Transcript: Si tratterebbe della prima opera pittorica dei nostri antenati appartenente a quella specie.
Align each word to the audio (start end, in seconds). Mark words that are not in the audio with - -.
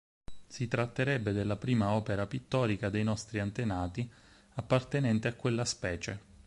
Si 0.47 0.67
tratterebbe 0.67 1.31
della 1.31 1.57
prima 1.57 1.91
opera 1.93 2.25
pittorica 2.25 2.89
dei 2.89 3.03
nostri 3.03 3.37
antenati 3.37 4.09
appartenente 4.55 5.27
a 5.27 5.35
quella 5.35 5.63
specie. 5.63 6.19